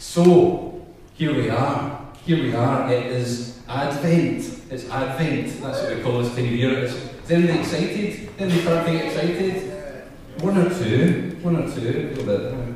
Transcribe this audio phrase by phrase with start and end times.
[0.00, 0.80] So,
[1.12, 2.00] here we are.
[2.24, 2.90] Here we are.
[2.90, 4.62] It is Advent.
[4.70, 5.60] It's Advent.
[5.60, 6.78] That's what we call this time of year.
[6.78, 8.30] Is, is anybody excited?
[8.38, 10.08] Anybody start to get excited?
[10.40, 11.36] One or two.
[11.42, 12.14] One or two.
[12.16, 12.74] A little bit.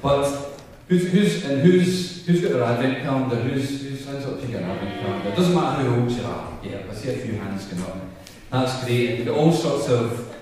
[0.00, 3.34] But who's who's and who's who's got their Advent calendar?
[3.34, 5.28] Who's who's hands up to get an Advent calendar?
[5.28, 6.58] It doesn't matter how old you are.
[6.62, 7.96] Yeah, I see a few hands come up.
[8.48, 9.18] That's great.
[9.18, 10.36] You've got all sorts of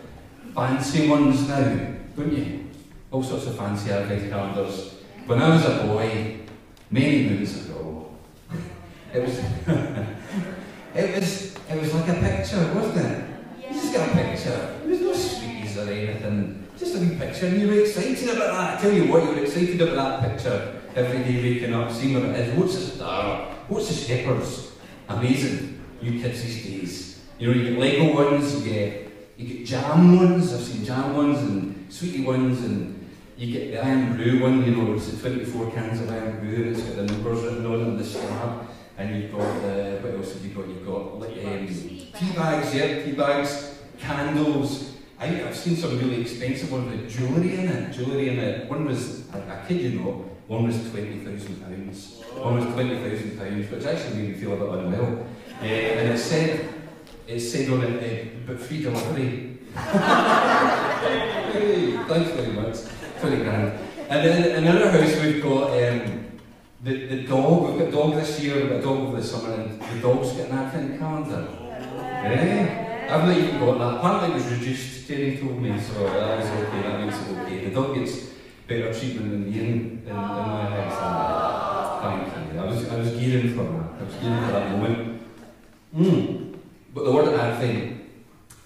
[0.54, 2.66] fancy ones now, don't you?
[3.10, 4.97] All sorts of fancy Advent calendars.
[5.28, 6.38] When I was a boy,
[6.90, 8.16] many moons ago,
[9.12, 9.38] it was
[10.94, 13.24] it was it was like a picture, wasn't it?
[13.60, 14.78] You just got a picture.
[14.80, 16.66] There was no sweeties or anything.
[16.78, 18.78] Just a wee picture, and you were excited about that.
[18.78, 22.14] I tell you what, you were excited about that picture every day waking up, seeing
[22.14, 22.58] what it is.
[22.58, 23.54] What's the star?
[23.68, 24.72] What's the shepherds?
[25.10, 25.78] Amazing.
[26.00, 27.20] You kids these days.
[27.38, 30.54] You know, you get Lego ones, you get you get jam ones.
[30.54, 32.97] I've seen jam ones and sweetie ones and
[33.38, 36.82] you get the Irn-Bru one, you know, it's the 24 cans of Irn-Bru and it's
[36.82, 38.66] got the numbers written on it and the star.
[38.96, 40.66] And you've got the, what else have you got?
[40.66, 44.96] You've got like, um, tea bags, yeah, tea bags, candles.
[45.20, 47.92] I, I've seen some really expensive ones with jewellery in it.
[47.92, 48.68] Jewellery in it.
[48.68, 50.14] One was, I, I kid you not,
[50.48, 52.42] one was £20,000.
[52.42, 55.28] One was £20,000, which actually made me feel a bit unwell.
[55.60, 56.68] Uh, and it said,
[57.28, 59.58] it said on it, uh, but free delivery.
[61.52, 62.97] hey, thanks very much.
[63.20, 63.78] 20 grand.
[64.08, 66.24] And then another house we've got um,
[66.82, 69.26] the, the dog, we've got a dog this year, we've got a dog over the
[69.26, 71.48] summer, and the dog's got an advent calendar.
[71.96, 72.88] Yeah.
[73.10, 73.96] I've not even got that.
[73.98, 77.64] Apparently it was reduced, Jenny told me, so that was okay, that makes it okay.
[77.64, 78.28] The dog gets
[78.66, 82.02] better treatment than Ian in, in my house.
[82.02, 82.60] Thank you.
[82.60, 84.00] I was, I was gearing for that.
[84.00, 85.22] I was gearing for that moment.
[85.96, 86.54] Mm.
[86.94, 88.00] But the word advent,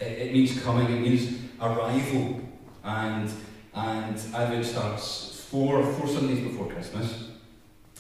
[0.01, 2.41] it, it means coming, it means arrival.
[2.85, 3.33] And
[3.83, 7.31] and Advent starts four, four Sundays before Christmas,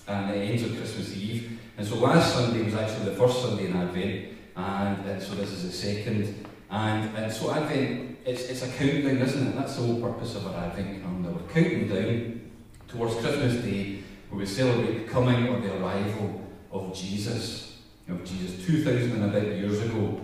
[0.06, 1.58] and it ends on Christmas Eve.
[1.76, 5.50] And so last Sunday was actually the first Sunday in Advent, and, and so this
[5.50, 6.46] is the second.
[6.70, 9.56] And, and so Advent, it's, it's a countdown, isn't it?
[9.56, 11.30] That's the whole purpose of our Advent calendar.
[11.30, 12.50] We're counting down
[12.86, 17.80] towards Christmas Day, where we celebrate the coming or the arrival of Jesus.
[18.08, 20.20] Of Jesus, 2,000 and a bit years ago.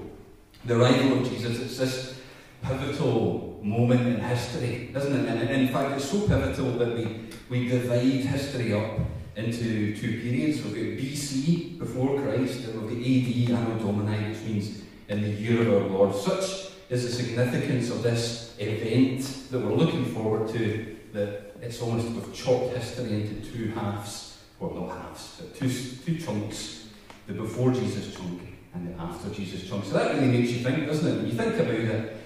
[0.65, 2.21] The arrival of Jesus, it's this
[2.61, 5.29] pivotal moment in history, isn't it?
[5.29, 8.99] And in fact, it's so pivotal that we, we divide history up
[9.37, 10.63] into two periods.
[10.63, 15.29] We've got BC, before Christ, and we've got AD, Anno Domini, which means in the
[15.29, 16.15] year of our Lord.
[16.15, 22.09] Such is the significance of this event that we're looking forward to, that it's almost,
[22.09, 26.89] we've chopped history into two halves, well, not halves, but two, two chunks,
[27.27, 28.41] the before Jesus chunk
[28.75, 29.85] and the after Jesus chunk.
[29.85, 31.17] So that really makes you think, doesn't it?
[31.17, 32.17] When you think about it,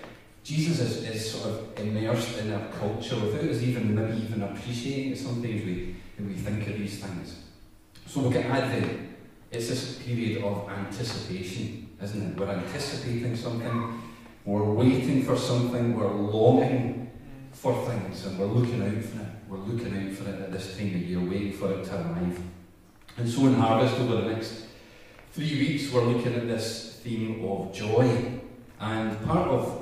[0.44, 5.12] Jesus is, is sort of immersed in our culture without us even maybe even appreciating
[5.12, 5.19] it.
[5.19, 7.42] Sometimes we, we think of these things.
[8.06, 9.10] So look at Advent.
[9.50, 12.38] It's this period of anticipation, isn't it?
[12.38, 14.02] We're anticipating something,
[14.44, 17.10] we're waiting for something, we're longing
[17.52, 19.26] for things, and we're looking out for it.
[19.48, 22.41] We're looking out for it at this time of year, waiting for it to arrive.
[23.19, 24.64] And so in Harvest over the next
[25.32, 28.41] three weeks, we're looking at this theme of joy.
[28.81, 29.81] And part of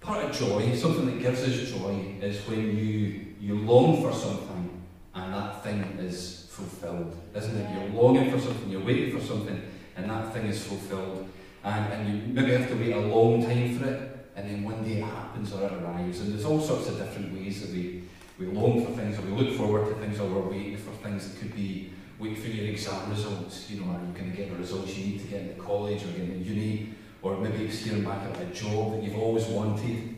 [0.00, 4.82] part of joy, something that gives us joy, is when you, you long for something
[5.14, 7.70] and that thing is fulfilled, isn't it?
[7.74, 9.60] You're longing for something, you're waiting for something,
[9.96, 11.28] and that thing is fulfilled.
[11.62, 14.82] And, and you maybe have to wait a long time for it, and then one
[14.82, 16.20] day it happens or it arrives.
[16.20, 18.04] And there's all sorts of different ways that we,
[18.38, 21.28] we long for things, or we look forward to things, or we're waiting for things
[21.28, 23.70] that could be wait for your exam results.
[23.70, 26.02] You know, are you going to get the results you need to get into college
[26.04, 26.94] or get into uni?
[27.22, 30.16] Or maybe it's hearing back at a job that you've always wanted.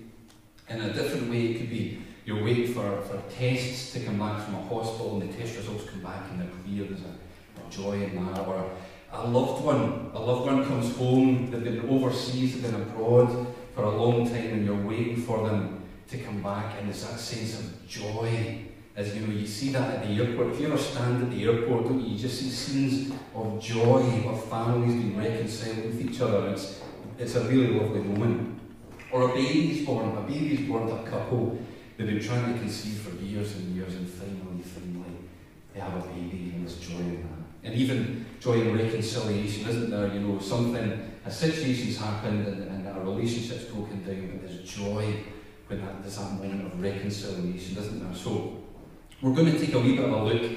[0.69, 4.45] In a different way, it could be you're waiting for, for tests to come back
[4.45, 6.85] from a hospital and the test results come back and they're clear.
[6.85, 8.47] There's a, a joy in that.
[8.47, 8.71] Or
[9.13, 13.85] a loved one, a loved one comes home, they've been overseas, they've been abroad for
[13.85, 17.59] a long time and you're waiting for them to come back and there's that sense
[17.59, 18.63] of joy
[18.95, 20.49] as you know, you see that at the airport.
[20.49, 22.13] If you ever stand at the airport, don't you?
[22.13, 26.49] You just see scenes of joy, of families being reconciled with each other.
[26.49, 26.83] It's,
[27.23, 28.61] it's a really lovely moment.
[29.13, 31.59] Or a baby's born, a baby's born to a couple
[31.97, 35.19] they've been trying to conceive for years and years, and finally, finally,
[35.73, 37.69] they have a baby, and there's joy in that.
[37.69, 40.13] And even joy in reconciliation, isn't there?
[40.13, 45.15] You know, something, a situation's happened, and, and a relationship's broken down, but there's joy
[45.69, 48.17] when that, there's that moment of reconciliation, isn't there?
[48.17, 48.59] So,
[49.21, 50.53] we're going to take a wee bit of a look uh,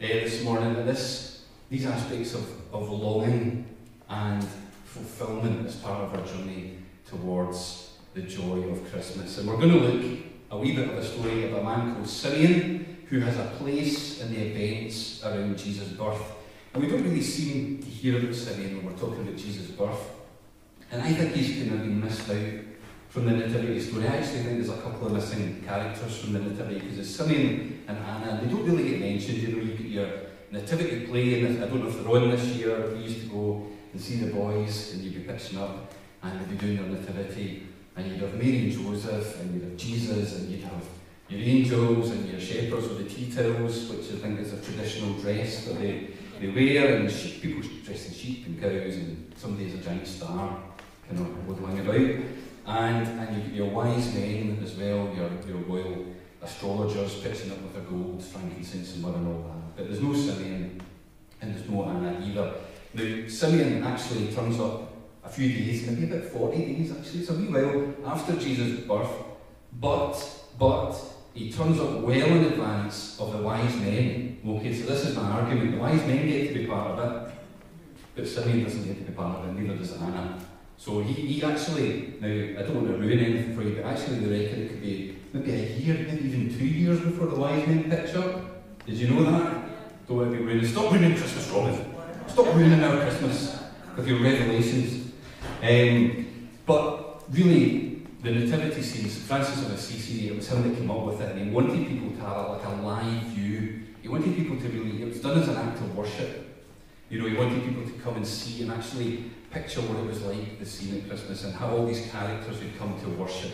[0.00, 3.66] this morning at this, these aspects of, of longing
[4.08, 4.44] and
[4.98, 6.78] fulfillment as part of our journey
[7.08, 9.38] towards the joy of Christmas.
[9.38, 10.18] And we're going to look
[10.50, 14.20] a wee bit of a story of a man called Simeon, who has a place
[14.20, 16.22] in the events around Jesus' birth.
[16.74, 20.10] And we don't really seem to hear about Simeon when we're talking about Jesus' birth.
[20.90, 22.64] And I think he's kind of been missed out
[23.08, 24.06] from the Nativity story.
[24.06, 27.84] I actually think there's a couple of missing characters from the Nativity because it's Simeon
[27.88, 29.38] and Anna, they don't really get mentioned.
[29.38, 30.08] You know, you get your
[30.50, 32.90] Nativity play, and I don't know if they're on this year.
[32.94, 35.92] We used to go and see the boys, and you'd be pitching up,
[36.22, 39.76] and they'd be doing their Nativity, and you'd have Mary and Joseph, and you'd have
[39.76, 40.84] Jesus, and you'd have
[41.28, 45.14] your angels and your shepherds with the tea towels, which I think is a traditional
[45.14, 46.08] dress that they,
[46.40, 50.58] they wear, and sheep, people dressed in sheep and cows, and somebody's a giant star
[51.06, 52.24] kind of waddling about.
[52.66, 56.06] And, and you your wise men as well, your, your royal
[56.42, 59.76] astrologers pitching up with their gold, frankincense, and myrrh and all that.
[59.76, 60.80] But there's no Simeon
[61.40, 62.54] and there's no Anna either.
[62.94, 64.92] Now, Simeon actually turns up
[65.24, 69.12] a few days, maybe about 40 days actually, it's a wee while after Jesus' birth,
[69.78, 70.14] but,
[70.58, 70.94] but,
[71.34, 74.40] he turns up well in advance of the wise men.
[74.44, 75.72] Okay, so this is my argument.
[75.72, 77.32] The wise men get to be part of it,
[78.16, 80.40] but Simeon doesn't get to be part of it, neither does Anna.
[80.78, 84.20] So he, he actually, now I don't want to ruin anything for you, but actually
[84.20, 87.66] they reckon it could be maybe a year, maybe even two years before the wise
[87.66, 88.86] men pitch up.
[88.86, 89.62] Did you know that?
[90.08, 90.66] Don't want to be ruining.
[90.66, 91.97] Stop ruining Christmas, Robin.
[92.28, 93.58] Stop ruining our Christmas
[93.96, 95.12] with your revelations.
[95.62, 101.04] Um, but really, the nativity scenes, Francis of Assisi, it was him that came up
[101.04, 103.80] with it, and he wanted people to have like a live view.
[104.02, 106.44] He wanted people to really, it was done as an act of worship.
[107.08, 110.22] You know, he wanted people to come and see and actually picture what it was
[110.22, 113.52] like, the scene at Christmas, and how all these characters would come to worship.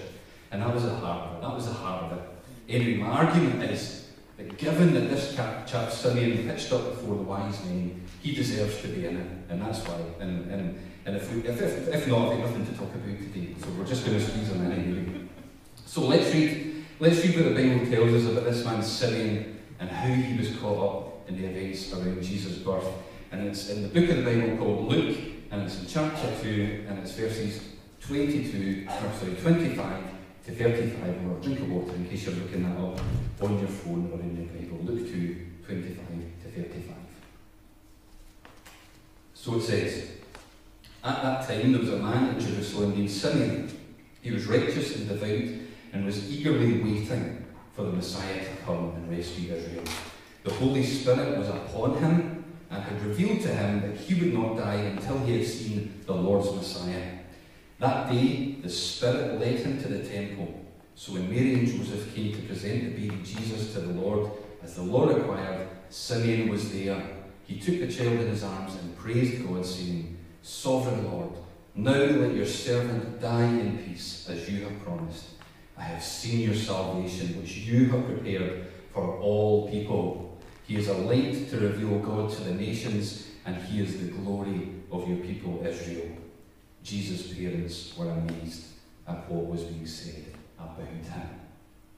[0.51, 1.41] And that was the heart of it.
[1.43, 2.25] That was the heart of it.
[2.69, 7.23] Anyway, my argument is that given that this chap, chap Simeon pitched up before the
[7.23, 10.01] wise men, he deserves to be in it, and that's why.
[10.19, 13.55] And, and, and if, we, if, if, if not, I've nothing to talk about today,
[13.61, 15.29] so we're just going to squeeze him in anyway.
[15.85, 19.91] So let's read, let's read what the Bible tells us about this man Simeon and
[19.91, 22.89] how he was caught up in the events around Jesus' birth.
[23.31, 25.19] And it's in the book of the Bible called Luke,
[25.51, 27.63] and it's in chapter 2, and it's verses
[28.01, 30.03] 22, or sorry, 25
[30.47, 32.99] to 35, or drink of water in case you're looking that up
[33.43, 34.83] on your phone or in your Bible.
[34.83, 35.97] Luke 2, 25
[36.45, 37.04] to 35.
[39.45, 40.09] So it says,
[41.05, 43.79] At that time there was a man in Jerusalem named Simeon.
[44.23, 45.61] He was righteous and devout
[45.93, 47.45] and was eagerly waiting
[47.75, 49.85] for the Messiah to come and rescue Israel.
[50.45, 54.57] The Holy Spirit was upon him and had revealed to him that he would not
[54.57, 57.19] die until he had seen the Lord's Messiah.
[57.81, 60.59] That day, the Spirit led him to the temple.
[60.95, 64.31] So when Mary and Joseph came to present the baby Jesus to the Lord,
[64.63, 67.24] as the Lord required, Simeon was there.
[67.47, 71.31] He took the child in his arms and praised God, saying, Sovereign Lord,
[71.75, 75.27] now let your servant die in peace, as you have promised.
[75.77, 80.25] I have seen your salvation, which you have prepared for all people
[80.67, 84.71] he is a light to reveal God to the nations, and he is the glory
[84.91, 86.17] of your people Israel.
[86.83, 88.65] Jesus' parents were amazed
[89.07, 90.25] at what was being said
[90.59, 91.29] about him.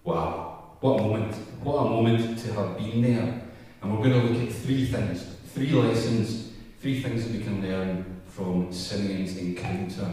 [0.02, 1.34] Wow, what a moment!
[1.62, 3.42] What a moment to have been there.
[3.82, 7.62] And we're going to look at three things, three lessons, three things that we can
[7.62, 10.12] learn from Simeon's encounter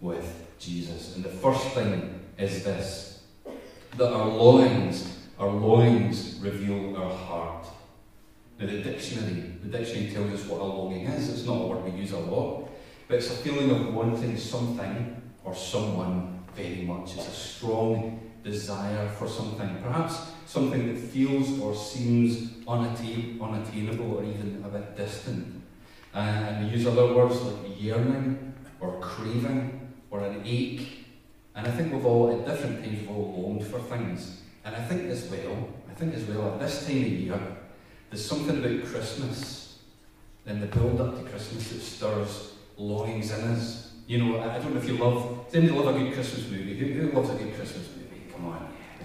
[0.00, 1.14] with Jesus.
[1.14, 3.22] And the first thing is this
[3.96, 7.66] that our loins, our loins reveal our heart.
[8.58, 11.28] Now, the dictionary, the dictionary tells us what a longing is.
[11.28, 12.68] It's not a word we use a lot,
[13.06, 17.14] but it's a feeling of wanting something or someone very much.
[17.14, 24.24] It's a strong desire for something, perhaps something that feels or seems unattain- unattainable or
[24.24, 25.62] even a bit distant.
[26.14, 31.06] Uh, and we use other words like yearning or craving or an ache.
[31.54, 34.40] And I think we've all, at different times, we've all longed for things.
[34.64, 37.40] And I think as well, I think as well, at this time of year,
[38.10, 39.78] there's something about Christmas
[40.46, 43.92] and the build up to Christmas that stirs longings in us.
[44.06, 46.76] You know, I, don't know if you love, does anybody love a good Christmas movie?
[46.76, 47.99] Who, who loves a good Christmas movie?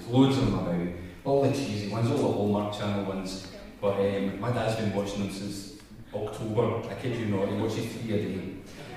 [0.06, 0.88] There's loads of them about.
[1.24, 3.48] All the cheesy ones, all the Hallmark Channel ones.
[3.82, 5.74] But um, my dad's been watching them since
[6.14, 6.88] October.
[6.88, 8.40] I kid you not, he watches three a day.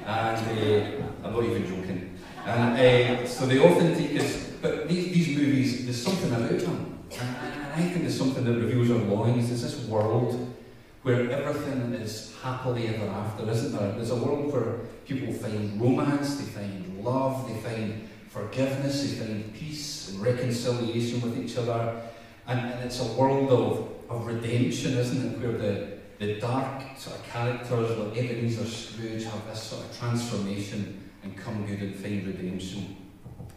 [0.05, 2.19] And uh, I'm not even joking.
[2.45, 6.99] And uh, so they often take us, but these, these movies, there's something about them.
[7.19, 9.49] And I think it's something that reveals our longings.
[9.49, 10.55] There's this world
[11.03, 13.93] where everything is happily ever after, isn't there?
[13.93, 20.11] There's a world where people find romance, they find love, they find forgiveness, find peace
[20.11, 22.00] and reconciliation with each other.
[22.47, 25.38] And, and it's a world of, of redemption, isn't it?
[25.38, 31.11] Where the, the dark sort of characters like Ebenezer Scrooge have this sort of transformation
[31.23, 32.97] and come good and find redemption.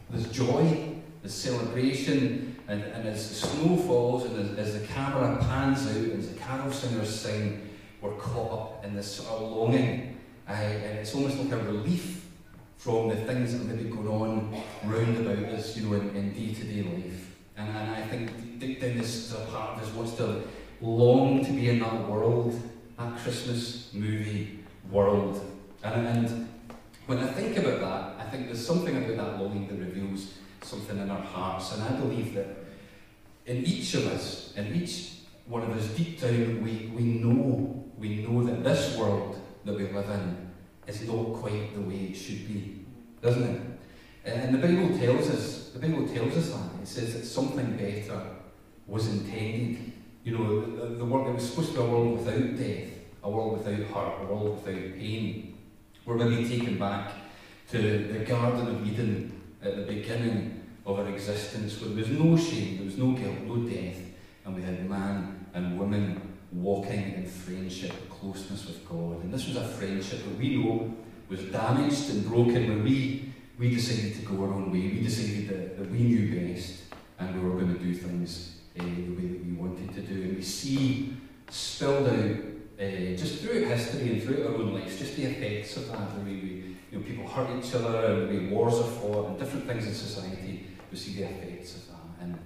[0.10, 5.38] There's joy there's celebration, and, and as the snow falls and as, as the camera
[5.40, 7.70] pans out, and as the carol singers sing,
[8.02, 10.20] we're caught up in this sort of longing.
[10.50, 12.21] Uh, and it's almost like a relief
[12.82, 16.82] from the things that may be going on round about us, you know, in, day-to-day
[16.82, 17.36] life.
[17.56, 20.42] And, and I think deep down this part of us wants to
[20.82, 22.60] long to be in that world,
[22.98, 25.46] that Christmas movie world.
[25.84, 26.50] And, and
[27.06, 30.34] when I think about that, I think there's something about that longing that reveals
[30.64, 31.74] something in our hearts.
[31.74, 32.48] And I believe that
[33.46, 38.26] in each of us, in each one of us, deep down, we, we know, we
[38.26, 40.51] know that this world that we live in
[40.88, 42.86] is not quite the way it should be,
[43.22, 43.62] doesn't it?
[44.26, 46.82] Uh, and the Bible tells us, the Bible tells us that.
[46.82, 48.22] It says that something better
[48.88, 49.94] was intended.
[50.24, 52.90] You know, the, the world, it was supposed to be a world without death,
[53.24, 55.58] a world without hurt, a world without pain.
[56.06, 57.12] We're maybe taken back
[57.70, 62.38] to the Garden of Eden at the beginning of our existence, where there was no
[62.38, 63.98] shame, there was no guilt, no death,
[64.46, 69.24] and we had man and woman walking in friendship, closeness with God.
[69.24, 70.94] And this was a friendship that we know
[71.30, 74.80] was damaged and broken when we, we decided to go our own way.
[74.80, 76.82] We decided that, that we knew best
[77.20, 80.22] and we were going to do things uh, the way that we wanted to do.
[80.24, 81.14] And we see
[81.50, 82.36] spilled out
[82.80, 86.22] uh, just throughout history and throughout our own lives, just the effects of that, the
[86.22, 89.40] way we, you know, people hurt each other and the way wars are fought and
[89.40, 92.26] different things in society, we see the effects of that.
[92.26, 92.40] And,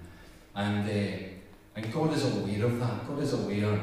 [0.54, 1.26] and, uh,
[1.74, 3.08] and God is aware of that.
[3.08, 3.80] God is aware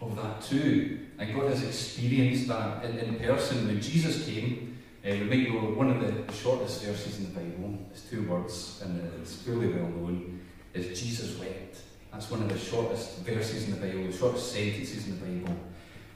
[0.00, 1.00] of that too.
[1.18, 3.66] And God has experienced that in, in person.
[3.66, 7.78] When Jesus came, uh, we might know one of the shortest verses in the Bible,
[7.90, 10.40] it's two words, and it's fairly well known,
[10.74, 11.78] is Jesus wept.
[12.12, 15.56] That's one of the shortest verses in the Bible, the shortest sentences in the Bible.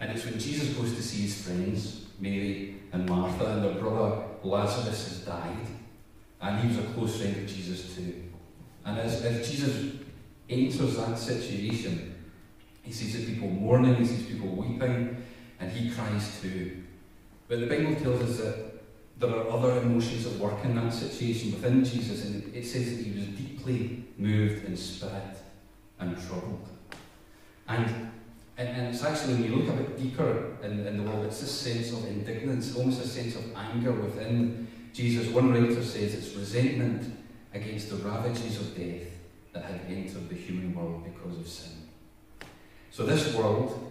[0.00, 4.22] And it's when Jesus goes to see his friends, Mary and Martha, and their brother
[4.42, 5.66] Lazarus has died.
[6.40, 8.24] And he was a close friend of Jesus too.
[8.84, 9.94] And as, as Jesus
[10.48, 12.11] enters that situation,
[12.82, 15.24] he sees the people mourning, he sees people weeping,
[15.60, 16.82] and he cries too.
[17.48, 18.72] But the Bible tells us that
[19.18, 23.04] there are other emotions at work in that situation within Jesus, and it says that
[23.04, 25.38] he was deeply moved in spirit
[26.00, 26.68] and troubled.
[27.68, 28.10] And,
[28.58, 31.40] and, and it's actually, when you look a bit deeper in, in the world, it's
[31.40, 35.28] this sense of indignance, almost a sense of anger within Jesus.
[35.28, 37.14] One writer says it's resentment
[37.54, 39.08] against the ravages of death
[39.52, 41.81] that had entered the human world because of sin.
[42.92, 43.90] So this world,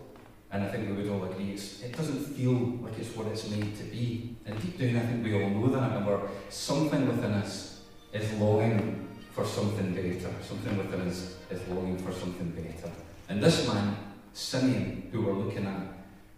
[0.52, 2.54] and I think we would all agree, it doesn't feel
[2.84, 4.36] like it's what it's made to be.
[4.46, 7.82] And deep down, I think we all know that, and we're, something within us
[8.14, 10.30] is longing for something better.
[10.48, 12.92] Something within us is longing for something better.
[13.28, 13.98] And this man,
[14.34, 15.82] Simeon, who we're looking at,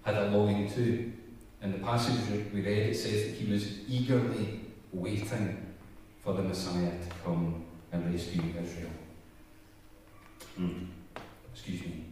[0.04, 1.12] had a longing too.
[1.62, 2.16] In the passage
[2.54, 4.62] we read, it says that he was eagerly
[4.94, 5.74] waiting
[6.24, 8.90] for the Messiah to come and rescue Israel.
[10.58, 10.88] Mm.
[11.54, 12.06] Excuse me.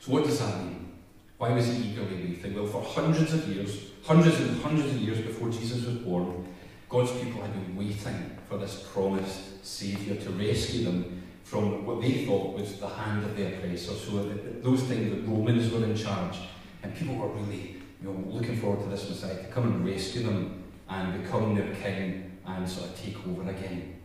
[0.00, 0.92] So what does that mean?
[1.36, 2.54] Why was he eagerly waiting?
[2.54, 6.48] Well, for hundreds of years, hundreds and hundreds of years before Jesus was born,
[6.88, 12.24] God's people had been waiting for this promised Saviour to rescue them from what they
[12.24, 13.92] thought was the hand of the oppressor.
[13.92, 14.24] So uh,
[14.62, 16.38] those things, that Romans were in charge,
[16.82, 20.22] and people were really you know, looking forward to this Messiah to come and rescue
[20.22, 24.00] them and become their king and sort of take over again.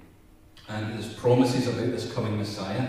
[0.67, 2.87] And there's promises about this coming Messiah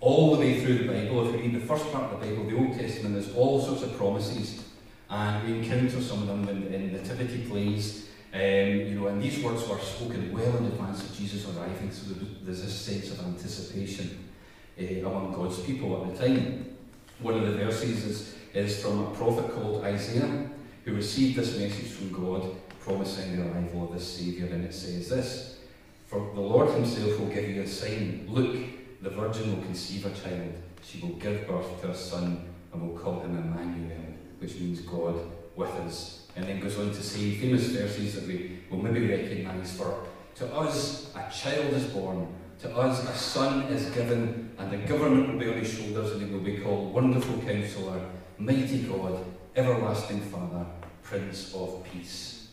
[0.00, 1.26] all the way through the Bible.
[1.28, 3.82] If you read the first part of the Bible, the Old Testament, there's all sorts
[3.82, 4.64] of promises,
[5.08, 8.08] and we encounter some of them in, in nativity plays.
[8.34, 12.12] Um, you know, and these words were spoken well in advance of Jesus arriving, so
[12.42, 14.24] there's this sense of anticipation
[14.78, 16.76] uh, among God's people at the time.
[17.20, 20.50] One of the verses is, is from a prophet called Isaiah,
[20.84, 25.08] who received this message from God, promising the arrival of this Saviour, and it says
[25.08, 25.58] this
[26.06, 28.26] For the Lord Himself will give you a sign.
[28.28, 28.56] Look,
[29.02, 32.98] the virgin will conceive a child, she will give birth to a son, and will
[32.98, 35.18] call him Emmanuel, which means God
[35.54, 36.26] with us.
[36.36, 40.54] And then goes on to say famous verses that we will maybe recognise for to
[40.54, 42.28] us a child is born,
[42.60, 46.26] to us a son is given, and the government will be on his shoulders, and
[46.26, 48.00] he will be called Wonderful Counselor,
[48.38, 49.24] Mighty God,
[49.56, 50.66] Everlasting Father,
[51.02, 52.48] Prince of Peace.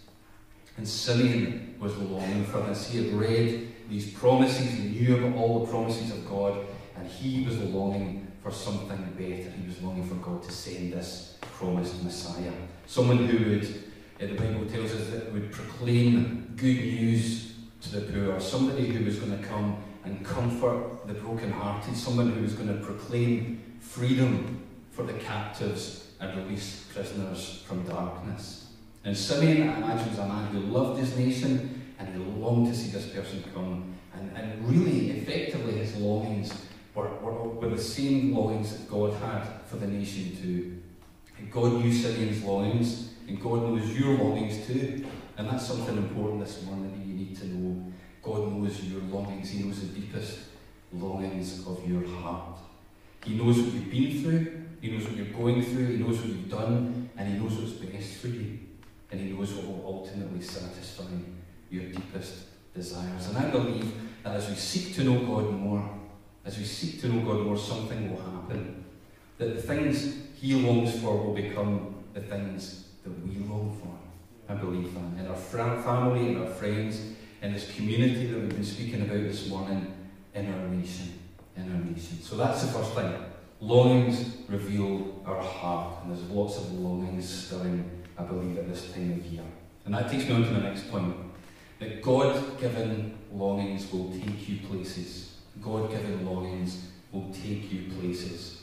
[0.77, 2.89] And Simeon was longing for this.
[2.89, 7.45] He had read these promises, he knew about all the promises of God, and he
[7.45, 9.49] was longing for something better.
[9.51, 12.51] He was longing for God to send this promised Messiah.
[12.85, 13.63] Someone who would,
[14.21, 19.05] uh, the Bible tells us, that would proclaim good news to the poor, somebody who
[19.05, 24.61] was going to come and comfort the brokenhearted, someone who was going to proclaim freedom
[24.91, 28.67] for the captives and release prisoners from darkness.
[29.05, 32.75] And Simeon, I imagine, was a man who loved his nation and he longed to
[32.75, 36.53] see this person come and And, really, effectively, his longings
[36.93, 40.81] were, were, were the same longings that God had for the nation too.
[41.37, 45.05] And God knew Simeon's longings, and God knows your longings too.
[45.37, 47.91] And that's something important this morning that you need to know.
[48.21, 50.39] God knows your longings, He knows the deepest
[50.93, 52.59] longings of your heart.
[53.25, 56.27] He knows what you've been through, He knows what you're going through, He knows what
[56.27, 58.59] you've done, and He knows what's best for you.
[59.11, 61.05] And He knows what will ultimately satisfy
[61.73, 63.29] your deepest desires.
[63.29, 63.91] And I believe
[64.23, 65.89] that as we seek to know God more,
[66.45, 68.85] as we seek to know God more, something will happen.
[69.39, 74.53] That the things He longs for will become the things that we long for.
[74.53, 75.19] I believe that.
[75.19, 77.01] In our family, in our friends,
[77.41, 79.93] in this community that we've been speaking about this morning,
[80.35, 81.19] in our nation.
[81.57, 82.21] In our nation.
[82.21, 83.13] So that's the first thing.
[83.59, 89.13] Longings reveal our heart, and there's lots of longings stirring, I believe, at this time
[89.13, 89.43] of year.
[89.85, 91.15] And that takes me on to the next point
[91.83, 95.35] that God given longings will take you places.
[95.61, 98.61] God given longings will take you places.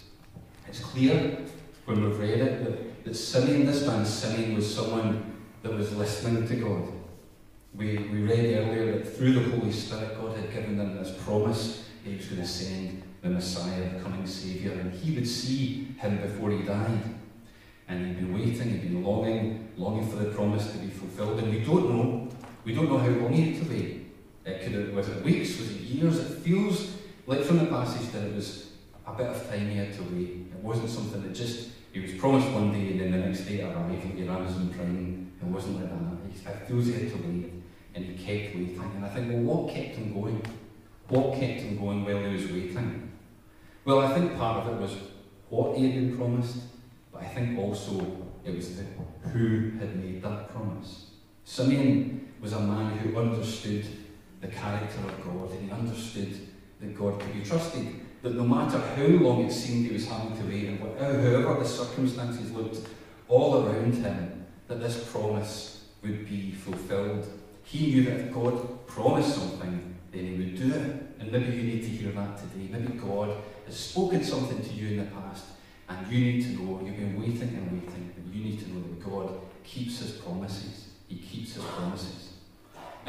[0.66, 1.38] It's clear
[1.84, 6.48] when we've read it that, that Simeon, this man Simeon, was someone that was listening
[6.48, 6.92] to God.
[7.74, 11.84] We, we read earlier that through the Holy Spirit, God had given them this promise
[12.02, 15.88] that he was going to send the Messiah, the coming Saviour, and he would see
[15.98, 17.02] him before he died.
[17.88, 21.40] And he'd been waiting, he'd been longing, longing for the promise to be fulfilled.
[21.40, 22.28] And we don't know,
[22.64, 24.06] we don't know how long he had to wait.
[24.44, 26.18] It could have, was it weeks, was it years?
[26.18, 28.72] It feels like from the passage that it was
[29.06, 30.46] a bit of time he had to wait.
[30.52, 33.60] It wasn't something that just, he was promised one day and then the next day
[33.60, 35.32] it arrived Amazon Prime.
[35.40, 36.52] It wasn't like that.
[36.52, 37.52] It feels he had to wait
[37.94, 38.92] and he kept waiting.
[38.96, 40.42] And I think, well, what kept him going?
[41.08, 43.10] What kept him going while he was waiting?
[43.84, 44.96] Well, I think part of it was
[45.48, 46.58] what he had been promised,
[47.12, 48.84] but I think also it was the
[49.30, 51.06] who had made that promise.
[51.44, 53.86] Simeon was a man who understood
[54.40, 56.34] the character of God and he understood
[56.80, 58.00] that God could be trusted.
[58.22, 61.64] That no matter how long it seemed he was having to wait and however the
[61.64, 62.78] circumstances looked
[63.28, 67.26] all around him, that this promise would be fulfilled.
[67.64, 71.06] He knew that if God promised something, then he would do it.
[71.18, 72.68] And maybe you need to hear that today.
[72.70, 75.44] Maybe God has spoken something to you in the past,
[75.88, 78.80] and you need to know, you've been waiting and waiting, and you need to know
[78.80, 80.88] that God keeps his promises.
[81.08, 82.29] He keeps his promises.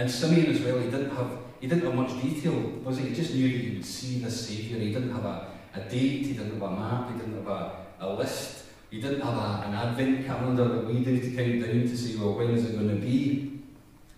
[0.02, 3.10] And Simeon as well, he didn't have he didn't have much detail, was he?
[3.10, 4.80] He just knew that he would see the Saviour.
[4.80, 7.76] He didn't have a, a date, he didn't have a map, he didn't have a,
[8.00, 11.82] a list, he didn't have a, an advent calendar that we do to count down
[11.82, 13.60] to say, well, when is it going to be?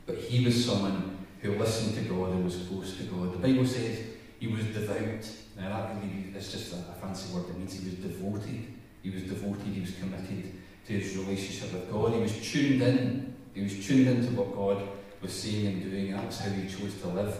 [0.05, 3.33] But he was someone who listened to God and was close to God.
[3.33, 4.05] The Bible says
[4.39, 5.29] he was devout.
[5.57, 7.49] Now that really is just a, a fancy word.
[7.49, 8.67] It means he was devoted.
[9.01, 10.53] He was devoted, he was committed
[10.87, 12.13] to his relationship with God.
[12.13, 13.35] He was tuned in.
[13.53, 14.87] He was tuned into what God
[15.23, 16.11] was seeing and doing.
[16.11, 17.35] That was how he chose to live.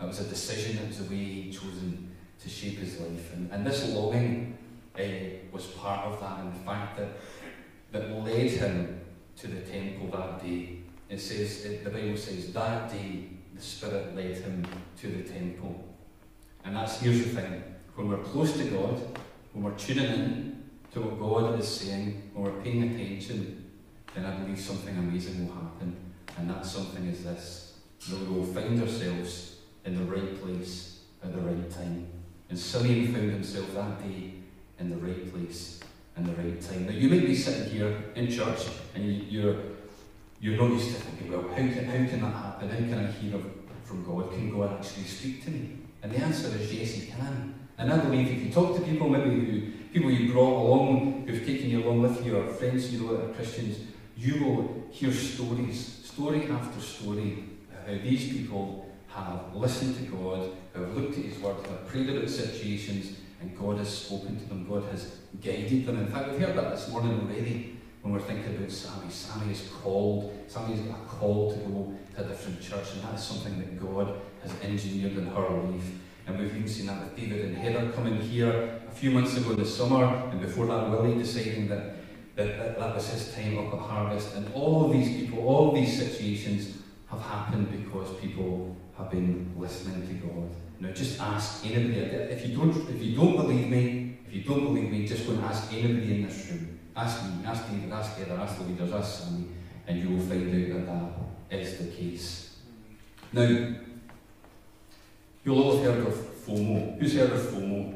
[0.00, 0.82] That was a decision.
[0.82, 2.10] It was the way he'd chosen
[2.42, 3.32] to shape his life.
[3.34, 4.58] And, and this longing
[4.98, 5.02] uh,
[5.52, 6.40] was part of that.
[6.40, 7.08] And the fact that
[7.92, 9.00] that led him
[9.36, 10.78] to the temple that day.
[11.08, 14.66] It says, it, the Bible says, that day the Spirit led him
[15.00, 15.84] to the temple.
[16.64, 17.62] And that's, here's the thing,
[17.94, 19.00] when we're close to God,
[19.52, 23.70] when we're tuning in to what God is saying, when we're paying attention,
[24.14, 25.96] then I believe something amazing will happen.
[26.36, 31.32] And that something is this, that we will find ourselves in the right place at
[31.32, 32.06] the right time.
[32.48, 34.32] And Simeon found himself that day
[34.78, 35.80] in the right place
[36.16, 36.86] and the right time.
[36.86, 39.56] Now you might be sitting here in church and you're
[40.38, 42.68] you're not used to thinking, well, how can, how can that happen?
[42.68, 43.40] How can I hear
[43.84, 44.30] from God?
[44.32, 45.78] Can God actually speak to me?
[46.02, 47.54] And the answer is yes, He can.
[47.78, 51.44] And I believe if you talk to people, maybe who, people you brought along, who've
[51.44, 53.78] taken you along with you, or friends you know that are Christians,
[54.16, 57.44] you will hear stories, story after story,
[57.86, 62.30] how these people have listened to God, have looked at His Word, have prayed about
[62.30, 65.98] situations, and God has spoken to them, God has guided them.
[65.98, 69.10] In fact, we've heard that this morning already when we're thinking about Sammy.
[69.10, 73.14] Sammy is called, Sammy's got a call to go to a different church, and that
[73.16, 75.90] is something that God has engineered in her life.
[76.26, 79.50] And we've even seen that with David and Heather coming here a few months ago
[79.50, 81.95] in the summer, and before that, Willie deciding that
[82.36, 84.34] that, that, was his time up at Harvest.
[84.36, 90.06] And all of these people, all these situations have happened because people have been listening
[90.06, 90.50] to God.
[90.78, 92.00] Now, just ask anybody.
[92.00, 95.32] If you don't, if you don't believe me, if you don't believe me, just go
[95.32, 98.90] and ask anybody in this room Ask me, ask David, ask Heather, ask the leaders,
[98.92, 99.48] ask Sammy,
[99.86, 102.56] and you will find out that that is the case.
[103.34, 103.74] Now,
[105.44, 106.98] you'll all have heard of FOMO.
[106.98, 107.95] Who's heard of FOMO?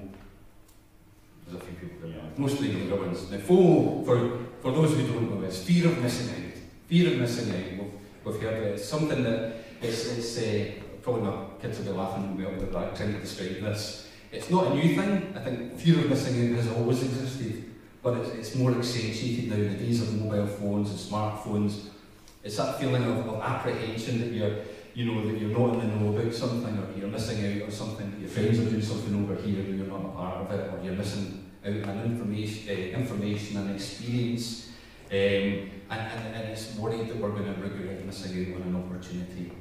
[1.51, 2.23] There's a few people there.
[2.37, 3.31] Mostly younger ones.
[3.31, 6.53] Now, FOMO, for, for those who don't know, is fear of missing out.
[6.87, 7.85] Fear of missing out.
[8.25, 8.75] We've, we've heard it.
[8.75, 10.71] It's something that it's, it's uh,
[11.03, 14.09] probably my kids will be laughing up the back trying to describe this.
[14.31, 15.35] It's not a new thing.
[15.37, 17.65] I think fear of missing out has always existed,
[18.01, 21.87] but it's, it's more accentuated now in the days of mobile phones and smartphones.
[22.45, 24.57] It's that feeling of, of apprehension that you're,
[24.95, 27.71] you know, that you're not in the know about something, or you're missing out on
[27.71, 28.17] something.
[28.21, 30.85] Your friends are doing something over here, and you're not a part of it, or
[30.85, 34.69] you're missing out on information, uh, information and experience.
[35.11, 38.77] Um, and, and, and it's worried that we're going to regret missing out on an
[38.77, 39.53] opportunity.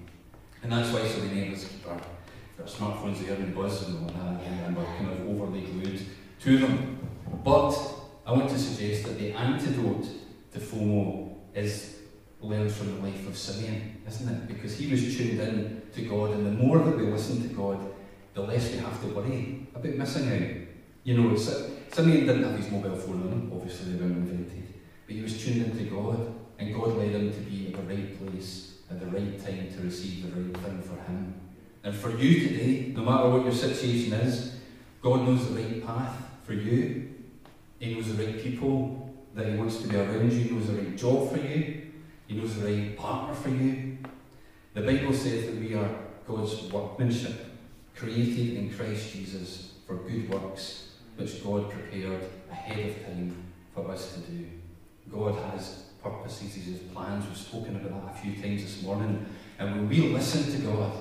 [0.62, 3.98] And that's why so many of us keep our, our smartphones here and buzz and
[3.98, 6.02] all that, and we're kind of overly glued
[6.42, 7.00] to them.
[7.44, 7.78] But
[8.26, 10.06] I want to suggest that the antidote
[10.54, 11.99] to FOMO is
[12.42, 14.48] learned from the life of Simeon, isn't it?
[14.48, 17.80] Because he was tuned in to God, and the more that we listen to God,
[18.34, 20.68] the less we have to worry about missing out.
[21.04, 24.68] You know, Simeon didn't have his mobile phone on him, obviously they weren't invented.
[25.06, 28.18] But he was tuned into God, and God led him to be at the right
[28.18, 31.34] place at the right time to receive the right thing for him.
[31.84, 34.56] And for you today, no matter what your situation is,
[35.02, 37.10] God knows the right path for you.
[37.80, 40.40] He knows the right people that He wants to be around you.
[40.40, 41.89] He knows the right job for you.
[42.30, 43.98] He knows the right partner for you.
[44.76, 45.90] The Bible says that we are
[46.28, 47.44] God's workmanship,
[47.96, 53.36] created in Christ Jesus for good works, which God prepared ahead of time
[53.74, 54.46] for us to do.
[55.12, 57.26] God has purposes, He has plans.
[57.26, 59.26] We've spoken about that a few times this morning.
[59.58, 60.92] And when we listen to God,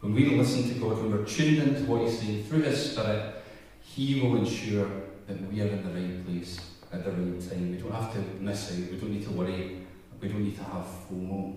[0.00, 3.36] when we listen to God, when we're tuned into what He's saying through His Spirit,
[3.82, 4.88] He will ensure
[5.28, 6.58] that we are in the right place
[6.92, 7.70] at the right time.
[7.70, 8.90] We don't have to miss out.
[8.90, 9.85] We don't need to worry.
[10.20, 11.56] We don't need to have FOMO.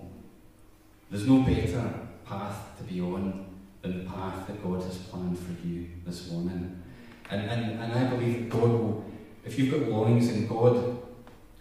[1.10, 1.92] There's no better
[2.24, 3.46] path to be on
[3.82, 6.82] than the path that God has planned for you this morning.
[7.30, 9.04] And, and, and I believe God will,
[9.44, 10.98] if you've got longings in God,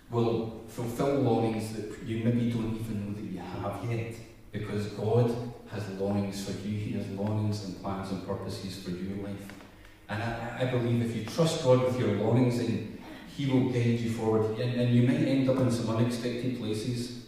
[0.09, 4.15] will fulfill longings that you maybe don't even know that you have yet.
[4.51, 5.31] Because God
[5.71, 9.47] has longings for you, He has longings and plans and purposes for your life.
[10.09, 12.98] And I, I believe if you trust God with your longings, then
[13.39, 14.59] He will guide you forward.
[14.59, 17.27] And, and you might end up in some unexpected places,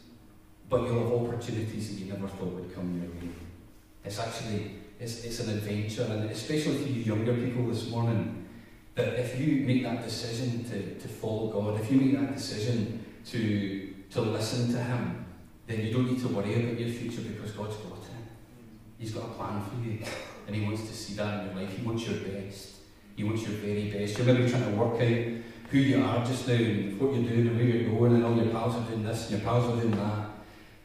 [0.69, 3.33] but you'll have opportunities that you never thought would come your way.
[4.03, 8.45] It's actually it's, it's an adventure, and especially for you younger people this morning,
[8.95, 13.05] that if you make that decision to, to follow God, if you make that decision
[13.27, 15.25] to, to listen to Him,
[15.65, 18.27] then you don't need to worry about your future because God's got it.
[18.99, 19.99] He's got a plan for you,
[20.45, 21.77] and He wants to see that in your life.
[21.77, 22.71] He wants your best.
[23.15, 24.17] He wants your very best.
[24.17, 25.41] You're maybe trying to work out
[25.71, 28.35] who you are just now and what you're doing and where you're going, and all
[28.35, 30.29] your pals are doing this and your pals are doing that.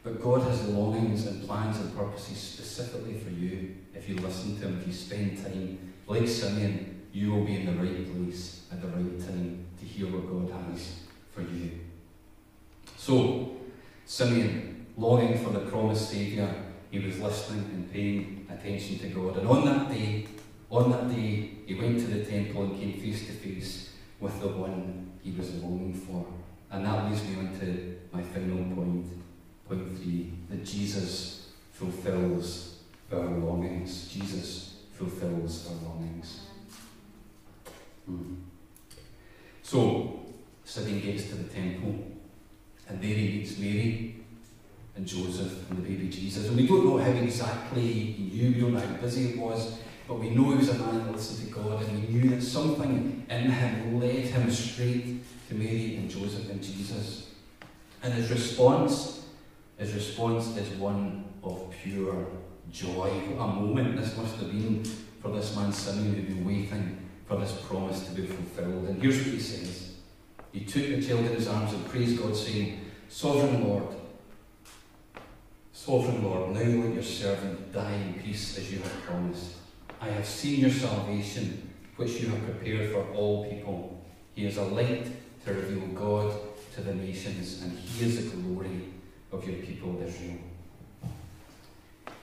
[0.01, 4.67] But God has longings and plans and purposes specifically for you if you listen to
[4.67, 8.81] Him, if you spend time, like Simeon, you will be in the right place at
[8.81, 11.01] the right time to hear what God has
[11.33, 11.71] for you.
[12.95, 13.57] So,
[14.05, 16.49] Simeon, longing for the promised Saviour,
[16.89, 19.37] he was listening and paying attention to God.
[19.37, 20.27] And on that day,
[20.69, 23.86] on that day, he went to the temple and came face to face
[24.19, 26.25] with the one he was longing for.
[26.71, 29.05] And that leads me on to my final point,
[29.67, 32.79] point three, that Jesus fulfills
[33.11, 34.07] our longings.
[34.07, 36.41] Jesus fulfills our longings.
[39.61, 40.19] So,
[40.63, 42.07] Simeon gets to the temple,
[42.87, 44.15] and there he meets Mary
[44.95, 46.47] and Joseph and the baby Jesus.
[46.47, 49.79] And we don't know how exactly he knew, we don't know how busy it was,
[50.07, 52.41] but we know he was a man that listened to God, and we knew that
[52.41, 57.31] something in him led him straight to Mary and Joseph and Jesus.
[58.01, 59.25] And his response,
[59.77, 62.25] his response is one of pure
[62.71, 63.09] joy.
[63.09, 64.83] What a moment this must have been
[65.21, 68.87] for this man Simeon who'd been waiting for this promise to be fulfilled.
[68.87, 69.95] And here's what he says
[70.53, 73.83] He took the child in his arms and praised God, saying, Sovereign Lord,
[75.73, 79.55] Sovereign Lord, now let your servant die in peace as you have promised.
[79.99, 84.03] I have seen your salvation, which you have prepared for all people.
[84.35, 85.07] He is a light
[85.45, 86.33] to reveal God
[86.75, 88.89] to the nations, and He is the glory
[89.31, 90.37] of your people Israel.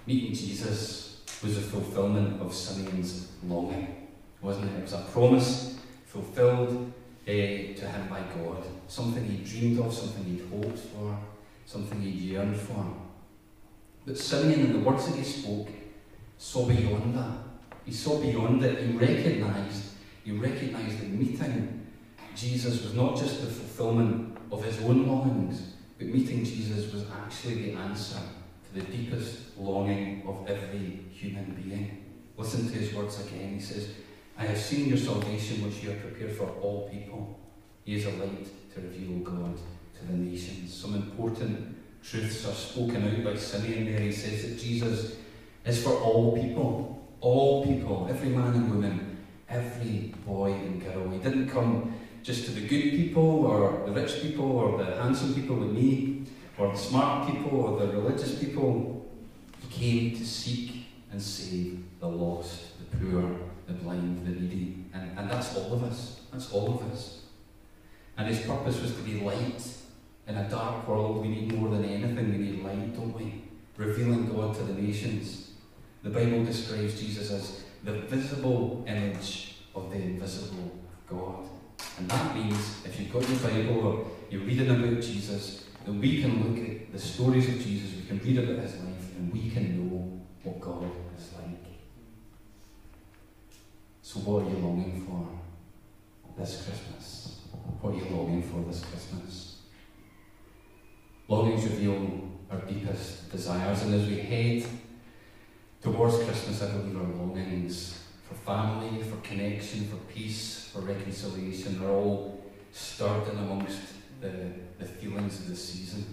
[0.07, 4.05] Meeting Jesus was a fulfillment of Simeon's longing
[4.45, 4.79] wasn't it?
[4.79, 6.93] It was a promise fulfilled
[7.27, 8.63] uh, to him by God.
[8.87, 11.19] Something he dreamed of, something he'd hoped for,
[11.67, 12.85] something he'd yearned for.
[14.07, 15.69] But Simeon, in the words that he spoke,
[16.37, 17.39] saw beyond that.
[17.85, 18.87] He saw beyond it.
[18.87, 19.93] He recognised,
[20.25, 21.85] he recognised that meeting
[22.35, 27.71] Jesus was not just the fulfilment of his own longings, but meeting Jesus was actually
[27.71, 32.05] the answer to the deepest longing of every human being.
[32.37, 33.55] Listen to his words again.
[33.55, 33.91] He says,
[34.37, 37.39] I have seen your salvation which you have prepared for all people.
[37.85, 40.75] He is a light to reveal God to the nations.
[40.75, 44.01] Some important truths are spoken out by Simeon there.
[44.01, 45.17] He says that Jesus
[45.65, 47.04] is for all people.
[47.25, 49.17] All people, every man and woman,
[49.49, 51.09] every boy and girl.
[51.09, 55.35] He didn't come just to the good people or the rich people or the handsome
[55.35, 56.27] people like me
[56.59, 59.09] or the smart people or the religious people.
[59.59, 63.23] He came to seek and save the lost, the poor,
[63.69, 64.85] the blind, the needy.
[64.93, 66.21] And, and that's all of us.
[66.31, 67.23] That's all of us.
[68.19, 69.67] And his purpose was to be light
[70.29, 71.23] in a dark world.
[71.23, 73.45] We need more than anything, we need light, don't we?
[73.79, 75.44] Revealing God to the nations.
[76.05, 81.49] The Bible describes Jesus as the visible image of the invisible God.
[81.97, 86.21] And that means if you've got your Bible or you're reading about Jesus, then we
[86.21, 89.49] can look at the stories of Jesus, we can read about his life, and we
[89.49, 91.65] can know what God is like.
[94.03, 97.41] So, what are you longing for this Christmas?
[97.81, 99.63] What are you longing for this Christmas?
[101.29, 104.67] Longings reveal our deepest desires, and as we head
[106.05, 111.89] towards Christmas, I believe our longings for family, for connection, for peace, for reconciliation are
[111.89, 113.81] all stirred in amongst
[114.21, 116.05] the, the feelings of the season.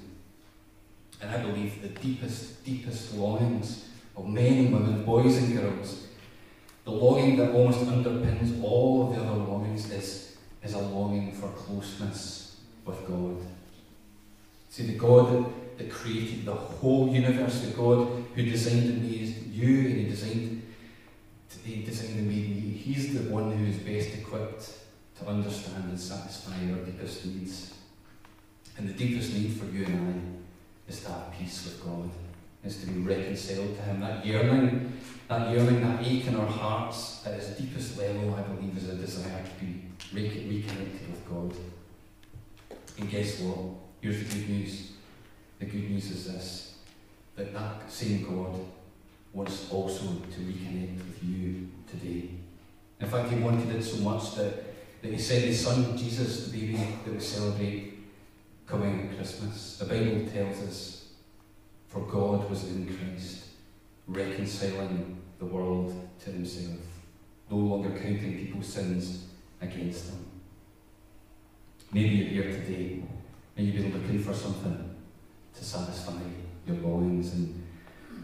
[1.21, 6.07] And I believe the deepest, deepest longings of men and women, boys and girls,
[6.85, 11.49] the longing that almost underpins all of the other longings is, is a longing for
[11.49, 13.37] closeness with God.
[14.69, 15.51] See, the God
[15.81, 20.03] that, that created the whole universe, the God who designed and made you and He
[20.05, 20.61] designed,
[21.63, 24.71] he designed and made me, He's the one who is best equipped
[25.19, 27.73] to understand and satisfy our deepest needs.
[28.77, 30.39] And the deepest need for you and
[30.87, 32.09] I is to have peace with God
[32.63, 34.01] is to be reconciled to Him.
[34.01, 34.93] That yearning,
[35.27, 38.95] that yearning, that ache in our hearts at its deepest level, I believe, is a
[38.95, 39.81] desire to be
[40.13, 41.53] re- reconnected with God.
[42.99, 43.75] And guess what?
[44.01, 44.91] Here's the good news.
[45.61, 46.73] The good news is this
[47.35, 48.59] that that same God
[49.31, 52.31] wants also to reconnect with you today.
[52.99, 56.57] In fact, He wanted it so much that, that He sent His Son, Jesus, the
[56.57, 57.93] baby that we celebrate
[58.65, 59.77] coming at Christmas.
[59.77, 61.05] The Bible tells us
[61.89, 63.45] for God was in Christ,
[64.07, 66.79] reconciling the world to himself,
[67.51, 69.25] no longer counting people's sins
[69.61, 70.25] against them.
[71.93, 73.03] Maybe you're here today
[73.55, 74.90] and you've been looking for something
[75.55, 76.19] to satisfy
[76.67, 77.63] your longings and,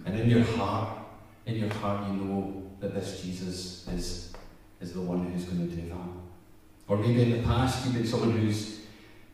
[0.06, 1.00] and in your heart,
[1.46, 4.34] in your heart you know that this Jesus is,
[4.80, 5.98] is the one who's going to do that.
[6.88, 8.78] Or maybe in the past you've been someone who's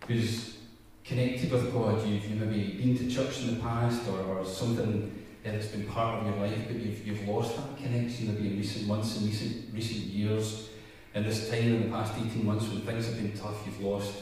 [0.08, 0.58] who's
[1.04, 5.24] connected with God, you've, you've maybe been to church in the past or, or something
[5.44, 8.88] that's been part of your life, but you've, you've lost that connection maybe in recent
[8.88, 10.70] months and recent, recent years.
[11.14, 14.14] In this time, in the past 18 months, when things have been tough, you've lost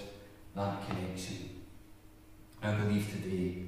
[0.56, 1.51] that connection.
[2.64, 3.64] I believe today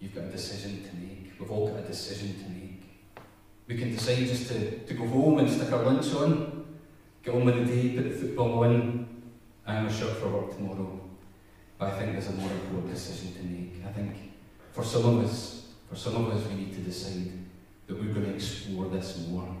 [0.00, 1.32] you've got a decision to make.
[1.38, 2.82] We've all got a decision to make.
[3.68, 6.66] We can decide just to, to go home and stick our lunch on,
[7.22, 9.06] get on with the day, put the football on,
[9.64, 11.00] I'm a shirt for work tomorrow.
[11.78, 13.86] But I think there's a more important decision to make.
[13.86, 14.32] I think
[14.72, 17.30] for some of us, for some of us, we need to decide
[17.86, 19.56] that we're going to explore this more.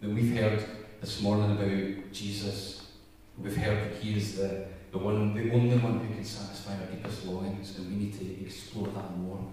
[0.00, 0.64] That we've heard
[1.00, 2.86] this morning about Jesus.
[3.38, 6.86] We've heard that He is the, the one, the only one who can satisfy our
[6.86, 9.44] deepest longings, and we need to explore that more.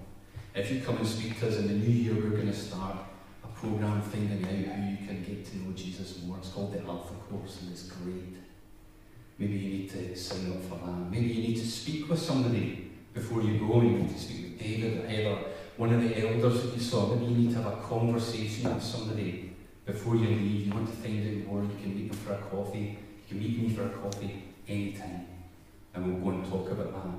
[0.53, 2.97] If you come and speak to us in the new year, we're going to start
[3.43, 6.37] a program finding out how you can get to know Jesus more.
[6.37, 8.37] It's called the Alpha Course, and it's great.
[9.39, 11.09] Maybe you need to sign up for that.
[11.09, 13.81] Maybe you need to speak with somebody before you go.
[13.81, 15.39] You need to speak with David or Heather,
[15.75, 17.15] one of the elders that you saw.
[17.15, 19.55] Maybe you need to have a conversation with somebody
[19.87, 20.67] before you leave.
[20.67, 21.63] You want to find out more.
[21.63, 22.99] You can meet them for a coffee.
[23.27, 25.27] You can meet me for a coffee anytime.
[25.93, 27.11] And we'll go and talk about that.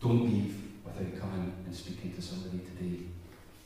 [0.00, 0.54] Don't leave
[0.84, 3.04] without coming and speaking to somebody today.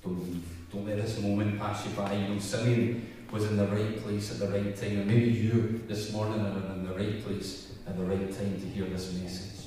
[0.03, 0.45] Don't leave.
[0.73, 2.13] Don't let this moment pass you by.
[2.13, 4.99] You know, Simeon was in the right place at the right time.
[4.99, 8.67] And maybe you this morning are in the right place at the right time to
[8.67, 9.67] hear this message.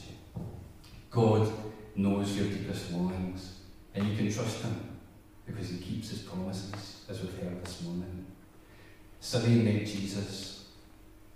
[1.09, 1.51] God
[1.95, 3.57] knows your deepest longings,
[3.93, 4.97] and you can trust Him
[5.45, 8.25] because He keeps His promises, as we've heard this morning.
[9.19, 10.65] Simeon met Jesus,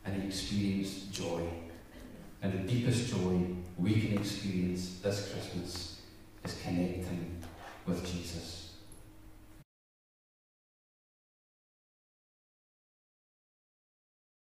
[0.05, 1.41] and he experienced joy.
[2.41, 3.39] And the deepest joy
[3.77, 6.01] we can experience this Christmas
[6.43, 7.41] is connecting
[7.85, 8.64] with Jesus.